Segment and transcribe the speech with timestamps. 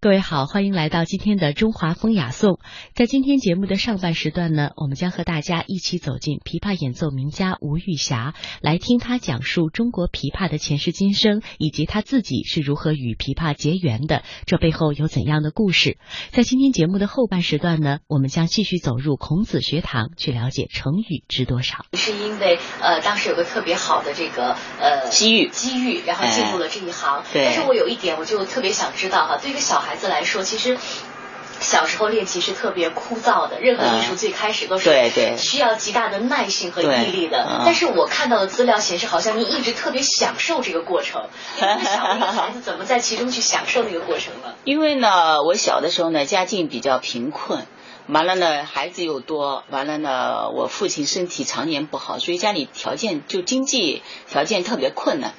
[0.00, 2.60] 各位好，欢迎来到今天的中华风雅颂。
[2.94, 15.98] 在今天节目的上半时段呢，我们将和大家一起走进琵琶演奏名家吴玉霞，来听他讲述中国琵琶的前世今生，以及他自己是如何与琵琶结缘的，这背后有怎样的故事。
[16.30, 21.86] 在今天节目的后半时段呢，我们将继续走入孔子学堂，去了解成语知多少。
[21.94, 27.24] 是因为呃，当时有个特别好的这个呃机遇，机遇，然后进入了这一行。
[27.32, 27.46] 对。
[27.46, 29.87] 但是我有一点，我就特别想知道哈，对于小孩。
[29.88, 30.76] 孩子来说，其实
[31.60, 33.58] 小时候练习是特别枯燥的。
[33.58, 37.62] 任何艺术最开始都是对对需要极大的耐性和毅力的。
[37.64, 41.22] 但是我看到的资料显示，好像您一直特别享受这个过程。
[41.58, 44.54] 那小的孩子怎么在其中去享受那个过程呢？
[44.64, 47.66] 因为呢，我小的时候呢，家境比较贫困，
[48.08, 55.32] 完了呢，孩子又多，完了呢，我父亲身体常年不好，所以家里条件就经济条件特别困难。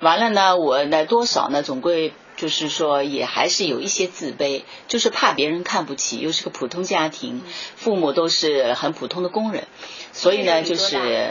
[0.00, 2.12] 完了呢，我呢多少呢，总归。
[2.36, 7.42] 就是说，也还是有一些自卑，就是怕别人看不起，又是个普通家庭，
[7.76, 9.68] 父母都是很普通的工人，
[10.12, 11.30] 所以呢，就是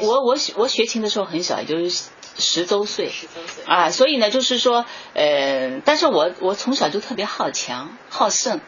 [0.00, 3.64] 我我我学琴的时候很小，也就是十周岁，十周岁。
[3.64, 8.60] 啊，所以呢，就是说，呃，但是我我从小就特别好强好胜，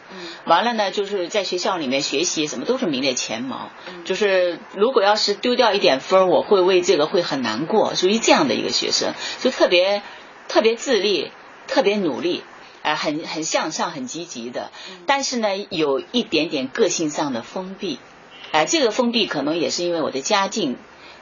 [0.45, 3.69] 完了呢，就是在学校里面学习什么都是名列前茅，
[4.05, 10.01] 就是如果要是丢掉一点分，我会为这个会很难过，属于这样的一个学生，就特别
[10.47, 11.31] 特别自立。
[11.67, 12.43] 特别努力，
[12.83, 14.71] 啊，很很向上，很积极的，
[15.05, 17.99] 但是呢，有一点点个性上的封闭，
[18.51, 20.77] 哎，这个封闭可能也是因为我的家境。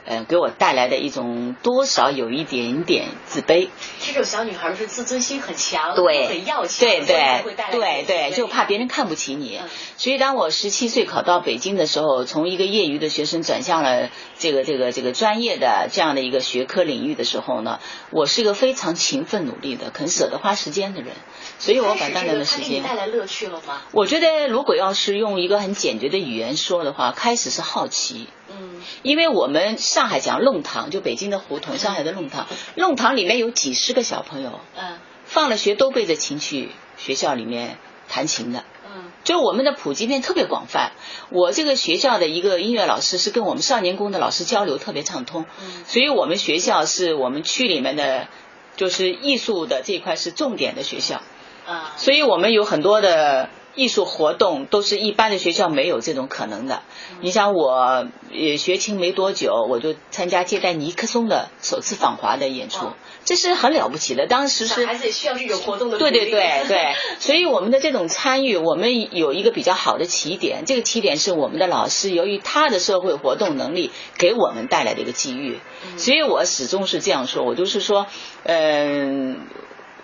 [0.06, 3.70] 呃，给我带来的一种多少有一点点自卑。
[4.02, 9.59] 这种小女孩是自尊心很强，对，很要强，对对对对，就怕别人看不起你。
[9.98, 17.80] 所以当我十七岁考到北京的时候，从一个业余的学生转向了这个这个这个专业的这样的一个学科领域的时候呢，
[18.12, 21.12] 我是一个非常勤奋努力的、肯舍得花时间的人。
[21.59, 22.84] 所以我把大量的时间。
[22.84, 23.81] 带来乐趣了吗？
[23.92, 28.28] 我觉得，如果要是用一个很简洁的语言说的话，开始是好奇。
[28.58, 28.82] 嗯。
[29.02, 34.59] 因为我们上海讲弄堂，就北京的胡同，上海的弄堂，弄堂里面有几十个小朋友。
[34.75, 35.00] 嗯。
[35.25, 37.78] 放了学都背着琴去学校里面
[38.08, 38.63] 弹琴的。
[38.86, 39.12] 嗯。
[39.24, 40.92] 就我们的普及面特别广泛。
[41.30, 45.46] 我这个学校的一个音乐老师是跟我们少年宫的老师交流特别畅通。
[45.62, 45.84] 嗯。
[45.86, 48.28] 所以我们学校是我们区里面的，
[48.75, 51.22] 就是艺术的这一块是重点的学校。
[51.66, 56.81] 啊，所以我们有很多的艺术活动都是一般的学校没有这种可能的。
[57.22, 62.88] 你想，我也学琴没多久，我就参加接待尼克松的首次访华的演出，
[63.25, 64.28] 这是很了不起的。
[64.28, 65.97] 当时是孩子也需要这种活动的。
[65.97, 70.66] 对对对对， 所以我们的这种参与，我们有一个比较好的起点。
[70.66, 75.59] 这个起点是我们的老师，由于他的社会活动能力给我们带来的一个机遇。
[75.97, 78.06] 所以我始终是这样说，我就是说，
[78.44, 79.39] 嗯。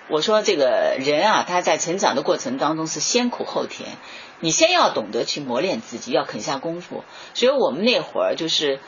[0.10, 3.90] 我说这个人啊，他在成长的过程当中是先苦后甜，
[4.40, 7.04] 你先要懂得去磨练自己，要肯下功夫。
[7.36, 8.80] 所以我们那会儿就是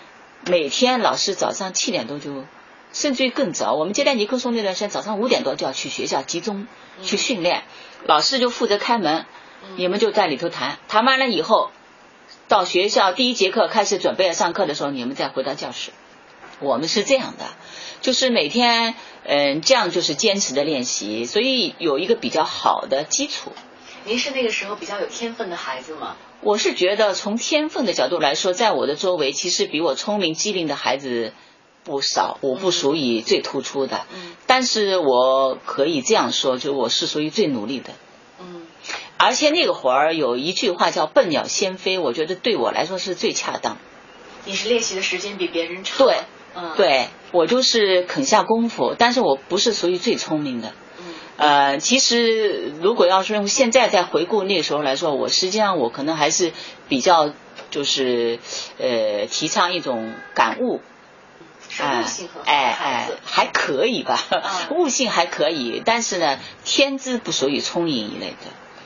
[0.47, 2.43] 每天老师早上七点多就，
[2.91, 3.75] 甚至于更早。
[3.75, 6.65] 我们接待尼克松那段时间，早上五点多就要去学校集中
[7.03, 7.63] 去训练，
[8.05, 9.25] 老师就负责开门，
[9.75, 11.69] 你们就在里头谈，谈完了以后，
[12.47, 15.91] 到学校第一节课开始准备上课的时候，你们再回到教室。
[16.59, 17.45] 我们是这样的，
[18.01, 18.93] 就是每天，
[19.33, 23.53] 嗯，这样就是坚持的练习，所以有一个比较好的基础。
[24.03, 26.17] 您是那个时候比较有天分的孩子吗？
[26.41, 31.31] 我是觉得从天分的角度来说，在我的周围，其实比我聪明机灵的孩子
[31.85, 34.05] 不少，我不属于最突出的。
[34.13, 34.35] 嗯。
[34.47, 37.93] 但是我可以这样说，就我是属于最努力的。
[38.37, 38.67] 嗯。
[39.15, 43.77] 而且那个活儿有一句话叫“笨鸟先飞”，我觉得对我来说是最恰当。
[44.43, 46.05] 你是练习的时间比别人长。
[46.05, 46.17] 对。
[46.75, 50.73] 对，我就是肯下功夫，但是我不是属于最聪明的。
[50.99, 56.51] 嗯，呃，其实如果要是用现在再回顾那时候来说，我实际上我可能还是
[56.89, 57.31] 比较
[57.69, 58.39] 就是
[58.79, 60.81] 呃提倡一种感悟，
[61.79, 62.03] 哎
[62.45, 64.19] 哎哎，还可以吧，
[64.71, 68.35] 悟性还可以，但是呢，天资不属于聪颖一类的。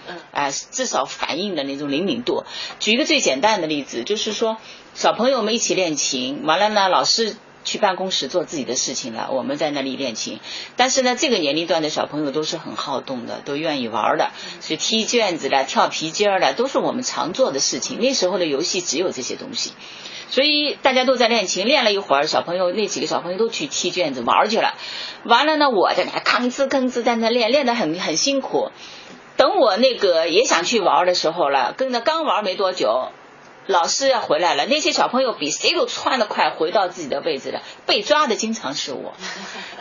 [0.08, 2.46] 嗯，哎，至少反应的那种灵敏度。
[2.80, 4.58] 举一个最简单的例子，就是说
[4.94, 7.36] 小朋友们一起练琴，完了呢，老师。
[7.66, 10.40] 去办公室做自己的事情了，我们在那里练琴。
[10.78, 14.32] 但是呢，这个年龄段的小朋友都是很好动的，都愿意玩的，
[14.62, 18.00] 所以踢毽子的、跳皮筋儿的都是我们常做的事情。
[18.00, 19.74] 那时候的游戏只有这些东西，
[20.30, 21.66] 所以大家都在练琴。
[21.66, 24.76] 练了一会儿，小朋友那几个小朋友都去踢毽子玩去了。
[25.24, 28.70] 完了呢，我在那吭哧吭哧在那练，练得很很辛苦。
[29.38, 33.10] 等我那个也想去玩的时候了，跟着刚玩没多久。
[33.68, 37.62] 老师要回来了，那些小朋友比谁都穿得快，回到自己的位置了。
[37.86, 39.14] 被抓的经常是我，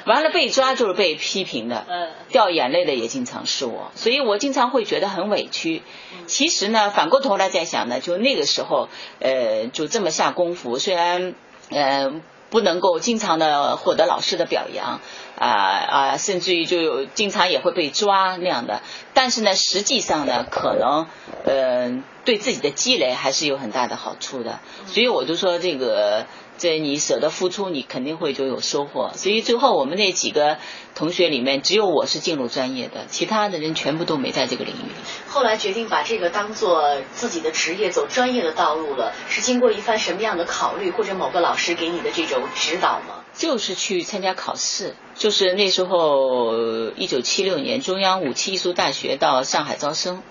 [0.06, 1.84] 完了被抓就是被批评的，
[2.28, 5.82] 掉眼泪的也经常是我，所以我经常会觉得很委屈。
[6.26, 8.88] 其实呢，反过头来再想呢，就那个时候，
[9.20, 11.34] 呃，就这么下功夫，虽然，
[11.70, 12.12] 呃。
[12.50, 15.00] 不能够经常的获得老师的表扬，
[15.38, 18.82] 啊啊，甚至于就有经常也会被抓那样的。
[19.12, 21.06] 但是呢，实际上呢，可能，
[21.44, 24.60] 呃，对自己的积累还是有很大的好处的。
[24.86, 26.26] 所以我就说这个。
[26.56, 29.10] 这你舍得付出，你肯定会就有收获。
[29.16, 30.58] 所以最后我们那几个
[30.94, 34.94] 同学里面，只有我是进入专业的，其他的人全部都没在这个领域里。
[35.28, 43.23] 后来决定把这个当做自己的职业，走专业的道路了，是经过一番什么样的考虑，或者某个老师给你的这种指导吗？
[43.36, 50.22] 就是去参加考试，就是那时候一九七六年，中央武器艺术大学到上海招生，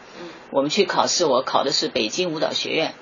[0.49, 2.95] 我们去考试，我考的是北京舞蹈学院，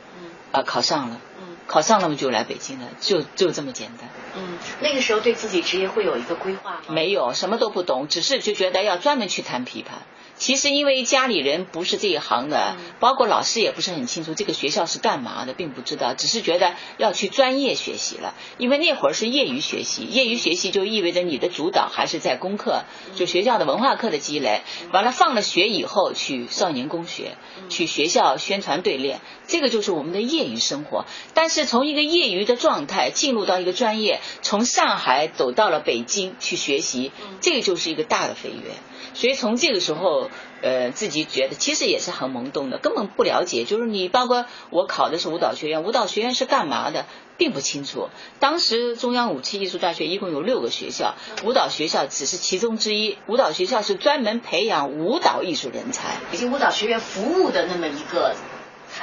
[0.52, 1.22] 啊，考上了。
[1.68, 4.10] 考上了嘛就来北京了，就就这么简单。
[4.36, 6.80] 嗯，那个时候对自己职业会有一个规划吗？
[6.90, 10.02] 没有，什么都不懂，只是就觉得要专门去弹琵琶。
[10.42, 18.34] 其实因为家里人不是这一行的，包括老师也不是很清楚这个学校是干嘛的，并不知道，只是觉得要去专业学习了。
[18.58, 22.86] 因为那会儿是业余学习，业余学习就意味着你的主导还是在功课，
[23.16, 24.64] 就学校的文化课的积累。
[24.92, 27.38] 完了放了学以后去少年宫学，
[27.70, 31.06] 去学校宣传队练，这个就是我们的业余生活。
[31.36, 37.12] 但是从一个业余的状态进入到一个专业，从上海走到了北京去学习，
[37.42, 38.72] 这个就是一个大的飞跃。
[39.14, 40.30] 所以从这个时候，
[40.62, 43.66] 呃，自己觉得其实也是很懵懂的，根本不了解。
[43.66, 47.06] 就是你包括我考的是舞蹈学院，舞蹈学院是干嘛的，
[47.38, 48.10] 并不清楚。
[48.40, 53.18] 当时中央舞器艺术大学一共有六个学校，舞蹈学校只是其中之一。
[53.28, 58.36] 舞蹈学校是专门培养舞蹈艺术人才，北京舞蹈学院服务的那么一个。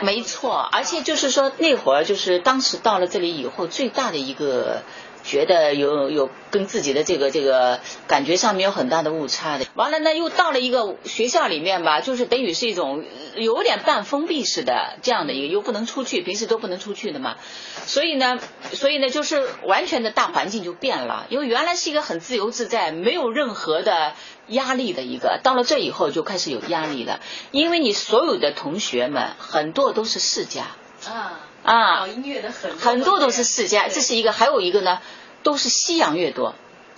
[0.03, 4.83] 没错，而且就是说那会儿就是当时到了这里以后，最大的一个。
[5.29, 13.05] 觉得有有跟自己的这个这个感觉上面有很大的误差的，完了呢又到了一个学校里面吧，就是等于是一种
[13.37, 17.37] 有点半封闭式的这样的一个，又不能出去，平时都不能出去的嘛，
[17.85, 18.39] 所以呢，
[18.73, 24.15] 所以呢就是完全的大环境就变了，因为原来是一个很自由自在，没有任何的
[24.47, 27.21] 压力的一个，到了这以后就开始有压力了，
[27.51, 30.63] 因为你所有的同学们很多都是世家。
[31.07, 35.01] 啊啊，搞音乐的很很多都是世家，这是一个，还有一个呢。
[35.43, 36.55] 都是西洋乐多，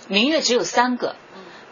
[0.07, 1.15] 民乐只有三个。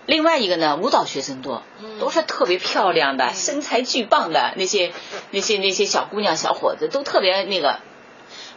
[0.06, 1.62] 另外一个呢，舞蹈学生多，
[2.00, 4.92] 都是特别漂亮的、身材巨棒的那些、
[5.30, 7.80] 那些、那些小姑娘、小伙子，都特别那个。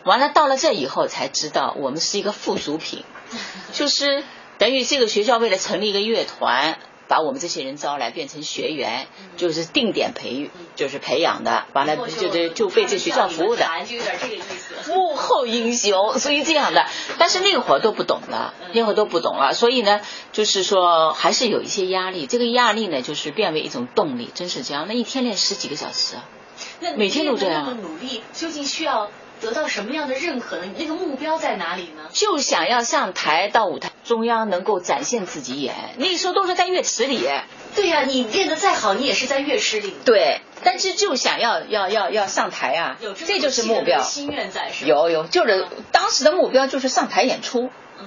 [0.05, 3.05] 完了，到了这以后才知道，我们是一个附属品，
[3.73, 4.25] 就是
[4.57, 6.79] 等于这个学校为了成立一个乐团。
[7.09, 9.07] 把我们这些人招来变成学员，
[9.37, 14.91] 就是定点培育，就是培养的，完了就就就被这学校服务的，就有点这个意思。
[14.93, 16.87] 幕后英雄，所以这样的。
[17.19, 20.01] 但是那会儿都不懂了，那会儿都不懂了，所以呢，
[20.33, 22.27] 就是说还是有一些压力。
[22.27, 24.87] 这个压力呢，就是变为一种动力，真是这样。
[24.89, 26.17] 那一天练十几个小时，
[26.81, 27.81] 那每天都这样。
[27.83, 29.11] 努力究竟需要？
[29.43, 30.65] 得到什么样的认可呢？
[30.67, 32.09] 你那个目标在哪里呢？
[32.13, 35.75] 就想要上台到舞台中央能够展现自己演。
[35.97, 37.29] 那时候都是在乐池里。
[37.75, 39.95] 对呀，你练得再好，你也是在乐池里。
[40.05, 44.01] 对，但是就想要要要要上台啊，这就是目标。
[44.03, 47.71] 心愿在是有有，就是当时的目标就是上台演出。
[47.99, 48.07] 嗯。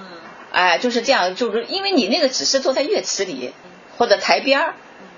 [0.52, 3.52] 哎，就是这样，就是因为你那个只是坐在乐池里
[3.98, 4.74] 或者台边儿，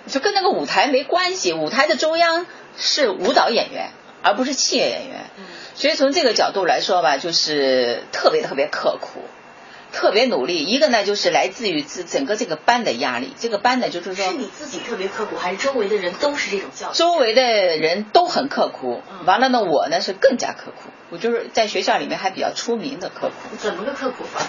[0.08, 1.52] 就跟那个舞台没关系。
[1.52, 2.44] 舞台的中央
[2.76, 3.90] 是舞蹈演员，
[4.22, 5.30] 而不是器乐演员。
[5.36, 5.44] 嗯。
[5.78, 9.20] 所以从这个角度来说吧，就是特别特别刻苦，
[9.92, 10.64] 特别努力。
[10.64, 13.32] 一个呢，就是来自于整整个这个班的压力。
[13.38, 16.94] 这个班呢，就是说是你自己特别刻苦，还是周围的人都是这种教育？
[16.94, 19.02] 周围的人都很刻苦。
[19.24, 20.90] 完了呢，我呢是更加刻苦。
[21.10, 23.56] 我就是在学校里面还比较出名的刻苦。
[23.56, 24.40] 怎么个刻苦法？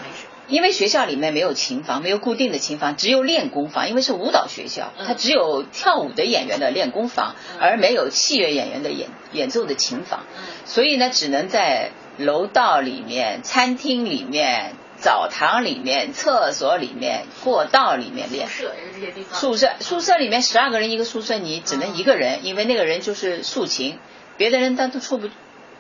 [0.48, 3.88] 因为学校里面没有琴房，没有固定的琴房，只有练功房。
[3.88, 10.24] 因为是舞蹈学校，它只有跳舞的演员的练功房，而没有器乐演员的演演奏的琴房。
[10.70, 18.48] 所以呢，只能在楼道里面、餐厅里面、澡堂里面、厕所里面、过道里面练。
[18.48, 19.40] 宿舍这些地方。
[19.40, 23.98] 宿舍宿舍里面十二个人一个宿舍，你只能一个人，因为那个人就是竖琴，
[24.38, 25.28] 别的人他都出不。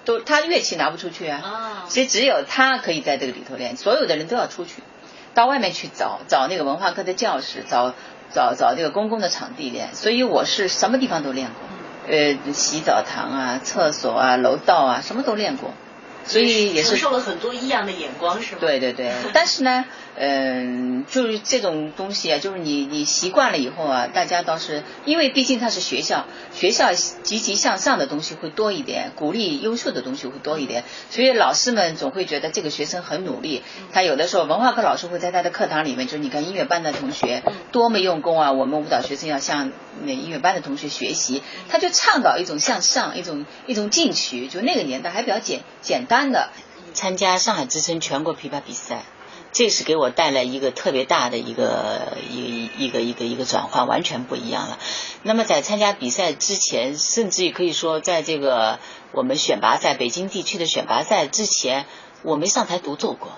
[0.05, 4.81] 都他乐器拿不出去啊，所以只有他可以在这个里头练，所有的人都要出去，
[5.35, 7.93] 到外面去找找那个文化课的教室，找
[8.33, 9.93] 找找这个公共的场地练。
[9.93, 11.55] 所以我是什么地方都练过，
[12.09, 15.71] 呃，洗澡堂啊、厕所啊、楼道啊，什么都练过。
[16.29, 18.59] 所以也是承受了很多异样的眼光，是吗？
[18.61, 33.63] 对对对， 但是呢，嗯，就是这种东西啊，就是你你习惯了以后啊，大家倒是因为毕竟它是学校，学校积极向上的东西会多一点，鼓励优秀的东西会多一点，所以老师们总会觉得这个学生很努力。
[33.91, 39.71] 他有的时候文化课老师会在他的课堂里面，就是你看音乐班的同学多么用功啊，我们舞蹈学生要向
[40.03, 46.49] 那音乐班的同学学习，他就倡导一种向上，一种一种进取，就那个年代还比较简简单的。
[46.93, 49.03] 参加上海之声全国琵琶比赛，
[49.51, 54.79] 这是给我带来一个特别大的一个一一个一个一个转换，完全不一样了。
[55.21, 58.79] 那么在参加比赛之前，甚至于可以说，在这个
[59.11, 61.85] 我们选拔赛北京地区的选拔赛之前，
[62.23, 63.33] 我没上台独奏过。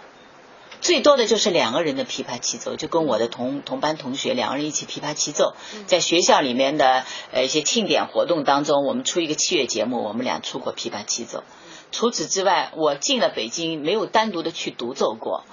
[0.79, 5.53] 最多的就是两个人的琵琶齐奏，就跟我的同同班同学两个人一起琵琶齐奏，
[5.85, 11.43] 在学校里面的呃一些庆典活动当中，我们出一个器乐节目，我们俩出过琵琶齐奏。
[11.91, 15.43] 除此之外，我进了北京，没有单独的去独奏过。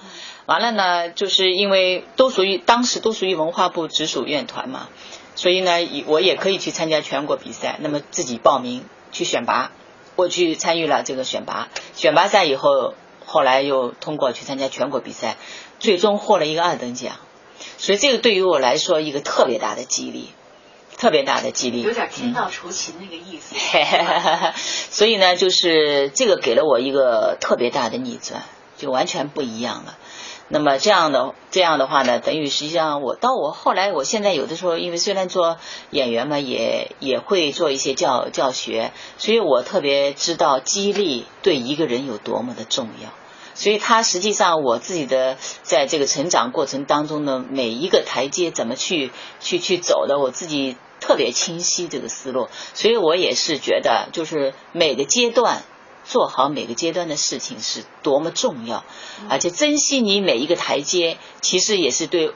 [0.45, 4.89] 完了呢，就是因为都属于当时都属于文化部直属院团嘛，
[5.35, 5.71] 所以呢，
[6.07, 7.77] 我也可以去参加全国比赛。
[7.81, 9.71] 那么自己报名去选拔，
[10.15, 11.69] 我去参与了这个选拔。
[11.95, 12.93] 选拔赛以后。
[13.31, 15.37] 后来又通过去参加全国比赛，
[15.77, 17.17] 最终获了一个二等奖，
[17.77, 20.29] 所以这个对于我来说一个特别大的激励，
[20.99, 21.81] 特别大的激励。
[21.81, 23.55] 有点天道酬勤那个意思。
[24.91, 28.43] 所以呢，就是这个给了我一个特别大的逆转，
[28.77, 29.97] 就完全不一样了。
[30.49, 35.57] 那么这样的这样的话呢，等于实际上我到我后来，我现在有的时候，因为虽然做
[35.91, 43.09] 演员嘛，也也会做一些教教学，所以我特别知道激励对一个人有多么的重要。
[43.53, 52.49] 所以，他实际上我自己的在这个成长过程当中的，每一个台阶怎么去去去走的，我自己特别清晰这个思路。
[52.73, 55.63] 所以我也是觉得，就是每个阶段
[56.05, 58.83] 做好每个阶段的事情是多么重要，
[59.29, 62.33] 而且珍惜你每一个台阶，其实也是对。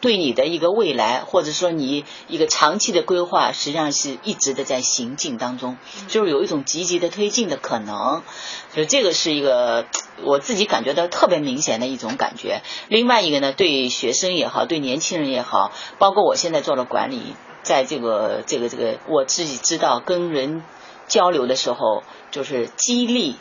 [0.00, 5.76] 对你的一个未来，或者说你一个长期的规划，实际上是一直的在行进当中，
[6.06, 8.22] 就是有一种积极的推进的可能。
[8.72, 9.86] 所以这个是一个
[10.22, 12.62] 我自己感觉到特别明显的一种感觉。
[12.86, 20.62] 另外一个呢，对学生也好，对年轻人也好，包括我现在做了管理，在这个这个这个，我自己知道跟人
[21.06, 23.36] 交流的时候，就是激励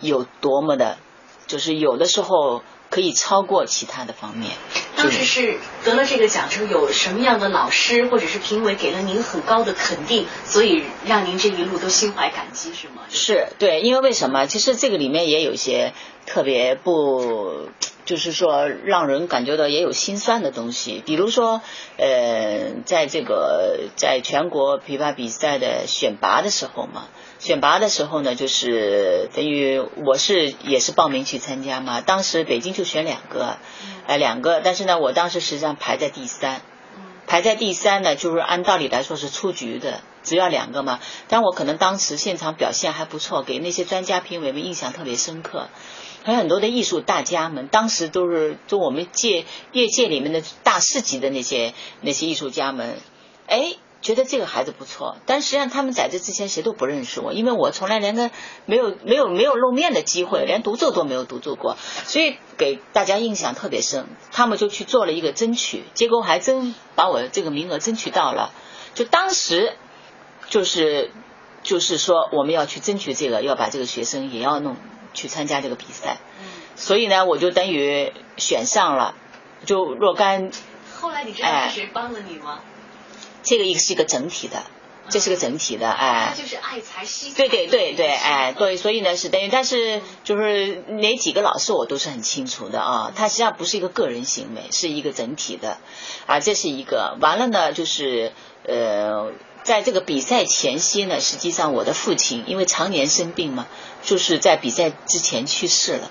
[0.00, 0.98] 有多么的，
[1.46, 2.62] 就是有的时候。
[2.88, 4.52] 可以超过其他的方面。
[4.96, 13.02] 当时是得了这个奖之后，有什么样的老师或者是评委给了您很高的肯定，所以让您这一路都心怀感激，是吗？
[13.08, 14.46] 是对，因为为什么？
[14.46, 15.92] 其实这个里面也有一些
[16.26, 17.68] 特别不，
[18.04, 21.04] 就是说让人感觉到也有心酸的东西。
[21.06, 21.62] 比如说，
[21.98, 27.06] 呃，在这个在全国琵琶比赛的选拔的时候嘛。
[27.38, 32.00] 选拔的时候呢，就是等于我是也是报名去参加嘛。
[32.00, 33.58] 当时北京就选两个，
[34.06, 36.62] 呃，两个，但是呢，我当时实际上排在第三，
[37.26, 41.00] 排在第三呢，就是按道理来说是出局的，只要两个嘛。
[41.28, 45.68] 但我可能当时现场表现还不错，给那些专家评委们印象特别深刻，
[46.24, 52.98] 还有很多的艺术大家们，当时都是就我们界业界里面的大师级的那些那些艺术家们，
[53.48, 53.76] 哎。
[54.06, 58.30] 觉得这个孩子不错，但实际上他们在这之前谁都不认识我，因为我从来连个
[58.64, 64.06] 没有没有没有露面的机会，连独奏都没有独奏过，所以给大家印象特别深。
[64.30, 68.52] 他们就去做了一个争取，结果还真把我这个名额争取到了。
[68.94, 69.72] 就当时
[70.48, 71.10] 就是
[71.64, 74.76] 就是说我们要去争取这个，要把这个学生也要弄
[75.14, 76.18] 去参加这个比赛。
[76.76, 79.16] 所以呢，我就等于选上了，
[79.64, 80.52] 就若干。
[80.94, 82.60] 后来你知道是谁帮了你吗？
[83.46, 84.64] 这个一个是一个整体的，
[85.08, 95.78] 这是个整体的，哎，就是爱财惜才，对对对对，哎，对，所以呢是等于，但是就是哪几个老师我都是很清楚的啊，他实际上不是一个个人行为，是一个整体的，
[96.26, 98.32] 啊，这是一个，完了呢就是
[98.66, 103.68] 呃，在这个比赛前夕呢，实际上我的父亲因为常年生病嘛，
[104.02, 106.10] 就是在比赛之前去世了。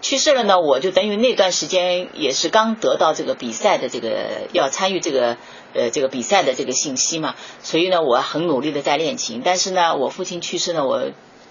[0.00, 5.36] 去世了呢，我就等于那段时间也是刚得到这个比赛的这个要参与这个
[5.74, 11.10] 呃这个比赛的这个信息嘛，所以呢我很努力的在练琴，但是呢我父亲去世呢，我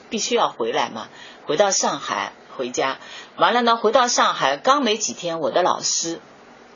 [0.10, 1.10] 必须要回来嘛，
[1.46, 3.00] 回到上海回家，
[3.36, 6.22] 完了呢回到上海刚没几天，我的老师，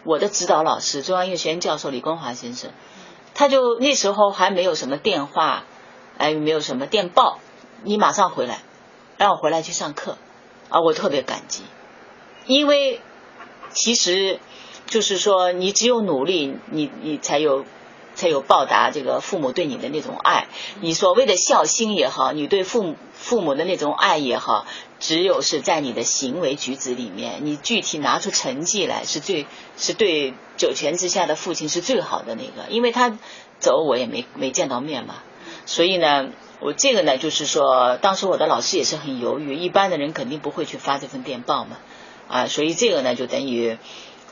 [0.03, 2.71] 我的指导老师中央音乐学院教授李光华先生，
[3.33, 5.63] 他就那时候还没有什么电话，
[6.17, 7.39] 哎没有什么电报，
[7.83, 8.59] 你马上回来，
[9.17, 10.17] 让我回来去上课。
[10.71, 11.61] 啊，我特别感激，
[12.47, 13.01] 因为
[13.71, 14.39] 其实
[14.87, 17.65] 就是说，你只有努力，你你才有
[18.15, 20.47] 才有报答这个父母对你的那种爱。
[20.79, 24.65] 你所谓的孝心也好，你对父母父母的那种爱也好，
[24.99, 29.45] 只有是在你的行为举止里面，你具体拿出成绩来，是最
[29.77, 32.69] 是对九泉之下的父亲是最好的那个。
[32.69, 33.17] 因为他
[33.59, 35.15] 走，我也没没见到面嘛，
[35.65, 36.29] 所以呢，
[36.61, 41.77] 我这个呢，就是说，当时我的老师也是很犹豫，一般的人肯定不会去发这份电报嘛，
[42.29, 43.77] 啊，所以这个呢，就等于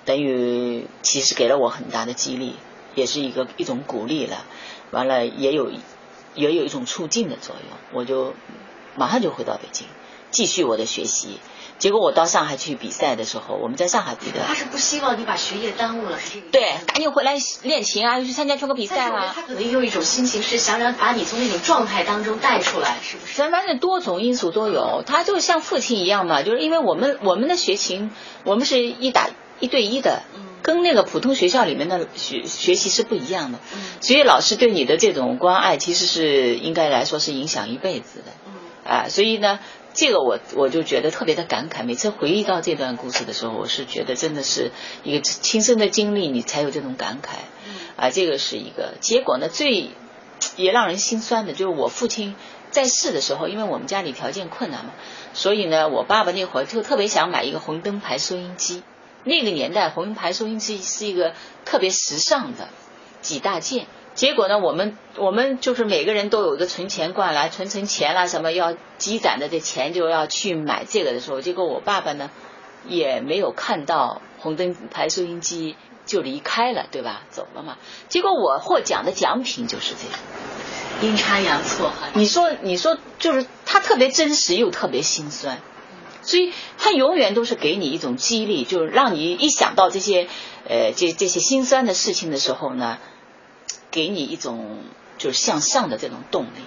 [0.05, 2.55] 等于其实给了我很大的激励。
[2.95, 4.43] 也是一个一种鼓励了，
[4.89, 5.71] 完了也有
[6.33, 8.33] 也有一种促进的作用，我就
[8.95, 9.87] 马上就回到北京
[10.31, 11.39] 继续我的学习。
[11.77, 14.43] 结果我到上海去比赛的时候，我们在上海比的。
[14.45, 16.17] 他是不希望你把学业耽误了。
[16.51, 19.31] 对，赶紧回来练琴啊，又去参加全国比赛啊。
[19.33, 23.33] 他可能有一种心情是想让把你从那种状态当中带出来，是不是？
[23.33, 28.11] 反正多种因素都有，他就像父亲一样嘛，就是因为我们我们的学琴，
[28.43, 29.29] 我们是一打
[29.61, 30.23] 一对一的。
[30.61, 33.59] 跟那个普通学校里面的学学习是不一样的，
[34.01, 39.59] 所以老师对你的这种关爱，其实是应该来说是影响一辈子的，啊，所以呢，
[39.99, 41.83] 这个我我就觉得特别的感慨。
[41.83, 44.71] 每次回忆到这段故事的时候，我是觉得真的是
[45.03, 47.31] 一个亲身的经历，你才有这种感慨，
[47.97, 49.49] 啊，这个是一个结果呢。
[49.49, 49.89] 最
[50.55, 52.37] 也让人心酸的就是我父亲
[52.71, 54.93] 在世的时候，因为我们家里条件困难嘛，
[55.33, 58.83] 所以呢，我爸爸那会儿就特别想买一个红灯牌收音机。
[59.25, 61.33] 那个年代，红灯牌收音机是一个
[61.65, 62.69] 特别时尚的
[63.19, 63.85] 几大件。
[64.15, 72.29] 结果呢，我们我们就是每个人都有一个存钱罐来存存钱啦，什么要积攒的这钱就要去买这个的时候，结果我爸爸呢
[72.87, 75.75] 也没有看到红灯牌收音机
[76.05, 77.23] 就离开了，对吧？
[77.29, 77.77] 走了嘛。
[78.09, 82.09] 结果我获奖的奖品就是这个，阴差阳错哈。
[82.13, 85.59] 你说你说就是他特别真实又特别心酸。
[86.21, 90.27] 所以，他永远都是给你一种激励，就是让你一想到这些，
[90.67, 92.97] 呃，这这些心酸的事情的时候呢，
[93.91, 94.79] 给你一种
[95.17, 96.61] 就是向上的这种动力。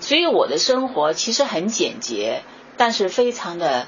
[0.00, 2.42] 所以，我的生活其实很简洁，
[2.76, 3.86] 但是非常的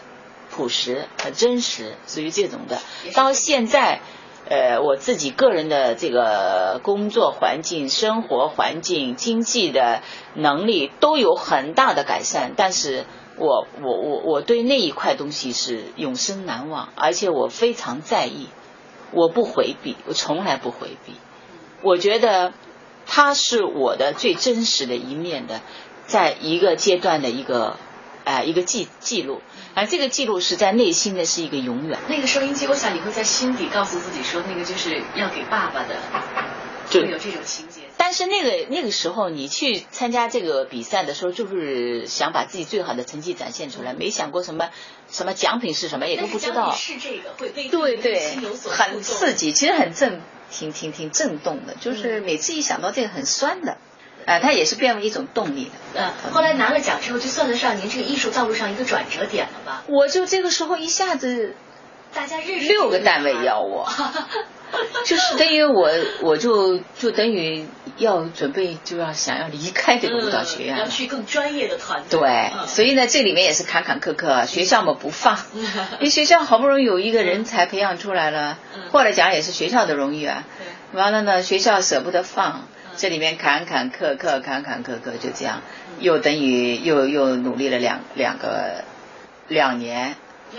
[0.51, 2.81] 朴实和真实，属于这种的。
[3.15, 4.01] 到现在，
[4.49, 10.03] 呃，我自己个人的这个工作环境、生活环境、经济的
[10.35, 13.05] 能力都有很大的改善，但是。
[13.37, 18.47] 我我我我对那一块东西是永生难忘，而且我非常在意，
[19.11, 21.15] 我不回避，我从来不回避。
[21.85, 22.55] 我觉得
[23.07, 25.61] 他是我的最真实的一面的，
[26.07, 27.77] 在一个阶段的一个
[28.25, 29.43] 哎一个记记录，
[29.75, 31.99] 而这个记录是在内心的是一个永远。
[32.09, 35.97] 那个收音机，我想你会在心底告诉自己说，那个就是要给爸爸的，
[36.91, 37.83] 会有这种情节。
[37.97, 44.71] 但是那个那个时候，你去参加这个比赛的时候，就是想把自己最好的成绩展现出来，没想过什么
[45.11, 46.73] 什么奖品是什么，也都不知道。
[46.75, 48.37] 是这个会被对对，
[48.69, 51.75] 很刺激，其实很震，挺挺挺震动的。
[51.81, 53.79] 就是每次一想到这个，很酸的。
[54.27, 55.71] 呃，它也是变为一种动力的。
[56.01, 59.85] 嗯，后来拿了奖之后，就算得上您这个艺术道路上一个转折点了吧？
[59.87, 61.55] 我就这个时候一下子，
[62.15, 63.87] 大家认识六个单位要我。
[65.07, 65.91] 就是等于我，
[66.23, 67.67] 我就就等于
[67.99, 72.19] 要准备就要想要离开这个舞蹈学院，要去更专业的团队。
[72.19, 75.39] 对，所以呢，这里面也是坎坎坷坷，学校嘛不放，
[76.01, 78.59] 因为学校好不容易有一个人才培养出来了，
[78.91, 80.45] 获了奖也是学校的荣誉啊。
[80.93, 85.63] 完了呢，学校舍不得放，这里面坎坎坷坷，坎坎坷坷就这样，
[86.01, 88.85] 又等于又又努力了两两个
[89.49, 90.17] 两年。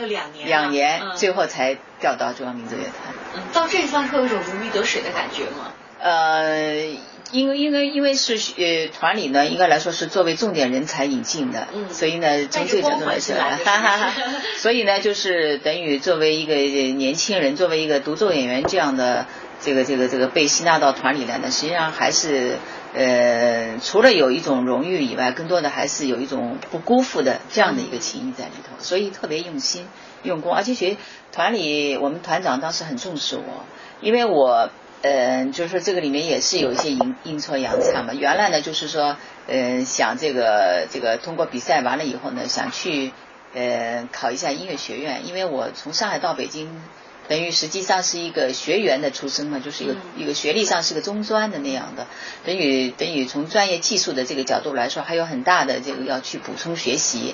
[0.07, 3.13] 两年，两年，最后才调到中央民族乐团。
[3.35, 5.71] 嗯，到这地方会有一种如鱼得水的感觉吗？
[5.99, 6.83] 呃，
[7.31, 14.13] 因为因为因为是呃团里呢，应该来说是作为重点人才引进的，嗯，所以呢从这个角度来说，哈哈哈。
[14.57, 19.25] 所以呢，就是等于作为一个年轻人，作为一个独奏演员这样的
[19.61, 22.57] 这个这个这个被吸纳到团里来呢，实际上还是。
[22.97, 29.85] 呃，除了有一种荣誉以外，更多的还是有一种不辜负的这样的一个情谊在里头，所以特别用心
[30.23, 30.53] 用功。
[30.53, 30.95] 而且学
[31.33, 33.65] 团里，我们团长当时很重视我，
[33.99, 34.69] 因为我，
[35.01, 38.13] 呃，就是说这个里面也是有一些阴阴错阳差嘛。
[38.13, 39.17] 原来呢，就是说，
[39.47, 43.11] 呃，想这个这个通过比赛完了以后呢，想去
[43.53, 46.81] 呃考一下音乐学院，因为我从上海到北京。
[47.27, 52.05] 等于实际上是一个学员的出身嘛，就是一个一个学历上是个中专的那样的，
[52.45, 57.33] 等于等于从专业技术的这个角度来说，还有很大的这个要去补充学习。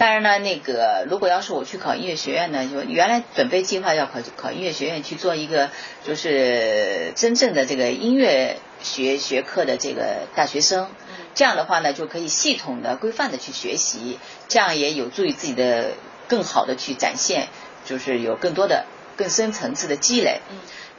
[0.00, 5.68] 当然呢，那个如果要是我去考音乐学院呢，就原来准备计划要考考音乐学院去做一个
[6.02, 10.88] 就是真正的这个音乐学学科的这个大学生，
[11.34, 15.90] 这样的话呢就可以系统的、规范的去学习，这样也有助于自己的
[16.28, 17.48] 更好的去展现，
[17.84, 18.86] 就是有更多的。
[19.16, 20.40] 更深层次的积累，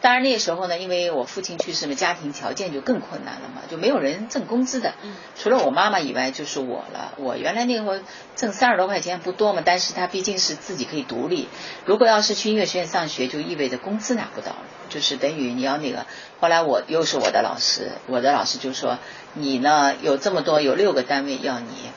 [0.02, 4.96] 当然那时候呢，因为我父亲去世了，家庭条件就更困难了嘛，就没有人挣工资的。
[5.04, 5.16] 嗯。
[5.38, 7.14] 除了我妈妈以外，就是我了。
[7.18, 8.02] 我原来那会儿
[8.36, 11.48] 挣三十多块钱不多嘛，但是他毕竟是自己可以独立。
[11.86, 16.08] 如果要是去音乐学院上学，就意味着工资拿不到了，就是等于你要那个。
[16.40, 18.98] 后来我又是我的老师，我的老师就说
[19.36, 21.92] ：“你呢有这么多，有六个单位要你，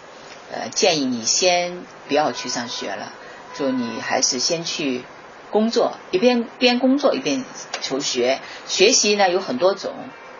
[0.52, 3.12] 呃，建议你先不要去上学了。”
[3.56, 5.04] 就你还是先去
[5.54, 7.44] 工作，一边边工作一边
[7.80, 8.40] 求学。
[8.66, 9.92] 学习呢有很多种，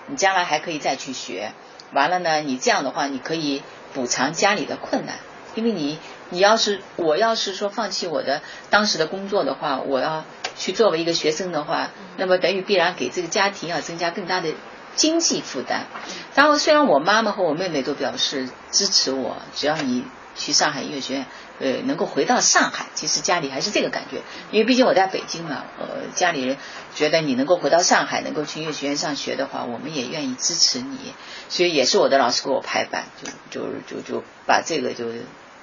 [0.09, 1.53] 你将来还可以再去学。
[1.93, 5.15] 完了呢，你这样的话，你可以补偿家里的困难。
[5.55, 6.01] 因为你，
[6.31, 10.25] 你要是我要是说放弃我的当时的工作的话，我要
[10.57, 14.53] 去作为一个学生的话，那么等于必然给这个家庭要增加更大的
[14.97, 15.87] 经济负担。
[16.35, 21.27] 然后虽然我妈妈和我妹妹都表示支持我，只要你去上海音乐学院。
[21.61, 26.57] 呃，能够回到上海，其实家里还是这个感觉，因为毕竟我在北京嘛，呃，家里人
[26.95, 31.15] 觉得你能够回到上海，能够去音乐学院上学的话，我们也愿意支持你，
[31.49, 35.07] 所以也是我的老师给我拍板，就就就就把这个就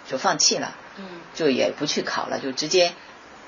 [0.10, 2.94] 就放弃了，嗯，就也不去考了，就直接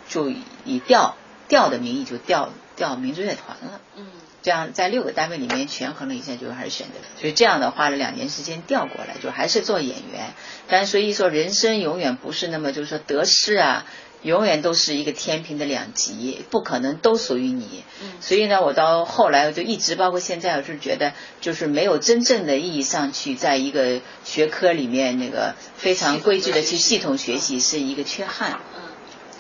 [0.10, 0.30] 就
[0.66, 1.16] 以调
[1.48, 4.08] 调的名义就调调民族乐团了，嗯。
[4.42, 10.34] 这样在六个单位里面权衡了一下，就还是选择，所以这样的花了两年时间调过来，就还是做演员。
[10.68, 13.86] 但所以说人生永远不是那么就是说得失啊，
[14.22, 17.86] 永远都是一个天平的两极，不可能都属于你。
[18.02, 28.60] 嗯所以呢，我到后来我就一直包括现在，我是觉得就是没有真正的意义上去在一个学科里面那个非常规矩的去系统学习是一个缺憾。
[28.76, 28.82] 嗯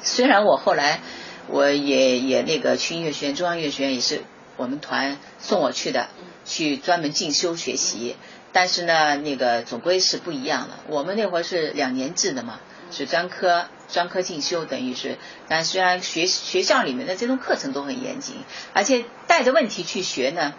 [0.06, 1.02] 虽然我后来
[1.48, 4.22] 我也也那个去音乐学院，中央音乐学院也是。
[4.56, 6.10] 我们团送我去的，
[6.46, 8.16] 去专门进修学习，
[8.52, 10.76] 但是呢，那个总归是不一样的。
[10.90, 12.60] 我们那会儿是两年制的嘛，
[12.92, 18.36] 是专科专科进修，等于是，但虽然学学校里面的这种课程都很严谨，
[18.74, 20.54] 而且带着问题去学呢。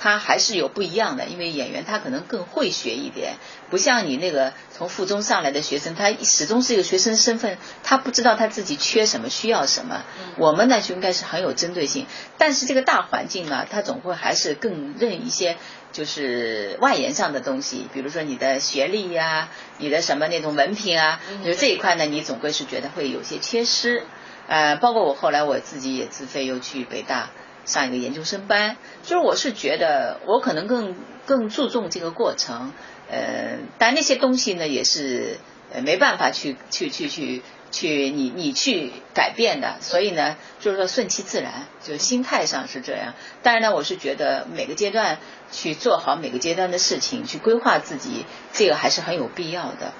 [0.00, 3.34] 他还是有不一样的，因为演员他可能更会学一点，
[3.68, 10.04] 不像你那个从附中上来的学生，他始终是一个学生身份，他不知道他自己缺什么，需要什么。
[10.38, 12.06] 我们呢就应该是很有针对性，
[12.38, 15.58] 但是这个大环境呢，他总会还是更认一些
[15.92, 24.02] 就是外延上的东西，比如说你的学历呀，你的什么那种文凭啊，就这一块呢，你总归是觉得会有些缺失。
[24.48, 27.30] 呃，包括我后来我自己也自费又去北大。
[27.64, 30.94] 上一个研究生班，就是我是觉得我可能更
[31.26, 32.72] 更注重这个过程，
[33.10, 35.38] 呃，但那些东西呢也是
[35.72, 43.14] 呃没办法去去去去去你你去改变的，所以呢就是说顺其自然，就心态上是这样。
[43.42, 45.18] 当然呢，我是觉得每个阶段
[45.52, 49.92] 去做好每个阶段的事情，去规划自己，这个还是很有必要的。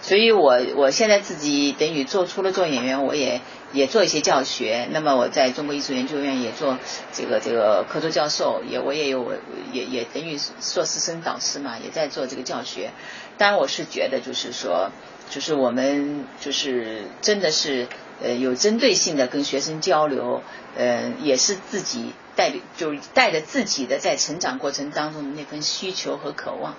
[0.00, 3.40] 所以我我现在自己等于做出了做演员，我也。
[3.70, 6.78] 也做一些教学，那么我在中国艺术研究院也做
[7.12, 9.34] 这个这个客座教授，也我也有
[9.74, 12.92] 也也等于硕士生导师嘛，也在做这个教学。
[13.36, 14.90] 当然我是觉得就是说，
[15.30, 17.86] 就是我们就是真的是
[18.22, 20.42] 呃有针对性的跟学生交流
[20.76, 26.74] 呃也是自己带就是带着自己的在成长过程当中的那份需求和渴望。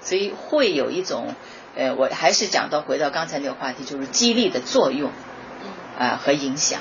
[0.00, 1.34] 所以会有一种
[1.76, 5.10] 呃我还是讲到回到刚才那个话题就是激励的作用
[5.98, 6.80] 啊和影响。